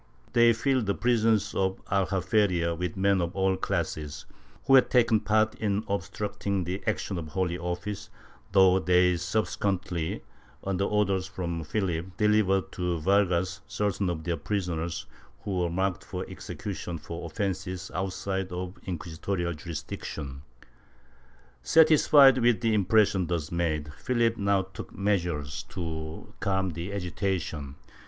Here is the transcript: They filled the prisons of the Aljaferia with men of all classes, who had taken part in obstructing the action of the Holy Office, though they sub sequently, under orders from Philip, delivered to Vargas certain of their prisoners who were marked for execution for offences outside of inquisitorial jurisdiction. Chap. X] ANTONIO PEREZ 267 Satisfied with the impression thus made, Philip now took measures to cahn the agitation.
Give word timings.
They 0.33 0.51
filled 0.51 0.87
the 0.87 0.95
prisons 0.95 1.53
of 1.53 1.75
the 1.77 1.83
Aljaferia 1.91 2.75
with 2.75 2.97
men 2.97 3.21
of 3.21 3.35
all 3.35 3.55
classes, 3.55 4.25
who 4.65 4.73
had 4.73 4.89
taken 4.89 5.19
part 5.19 5.53
in 5.53 5.83
obstructing 5.87 6.63
the 6.63 6.81
action 6.87 7.19
of 7.19 7.25
the 7.27 7.31
Holy 7.33 7.55
Office, 7.59 8.09
though 8.51 8.79
they 8.79 9.15
sub 9.17 9.45
sequently, 9.45 10.21
under 10.63 10.85
orders 10.85 11.27
from 11.27 11.63
Philip, 11.63 12.17
delivered 12.17 12.71
to 12.71 12.97
Vargas 12.99 13.61
certain 13.67 14.09
of 14.09 14.23
their 14.23 14.37
prisoners 14.37 15.05
who 15.41 15.59
were 15.59 15.69
marked 15.69 16.03
for 16.03 16.25
execution 16.27 16.97
for 16.97 17.27
offences 17.27 17.91
outside 17.93 18.51
of 18.51 18.79
inquisitorial 18.87 19.53
jurisdiction. 19.53 20.41
Chap. 21.63 21.91
X] 21.91 22.07
ANTONIO 22.07 22.07
PEREZ 22.07 22.09
267 22.09 22.29
Satisfied 22.31 22.37
with 22.39 22.61
the 22.61 22.73
impression 22.73 23.27
thus 23.27 23.51
made, 23.51 23.93
Philip 24.03 24.37
now 24.37 24.63
took 24.63 24.97
measures 24.97 25.61
to 25.69 26.33
cahn 26.39 26.69
the 26.69 26.91
agitation. 26.91 27.75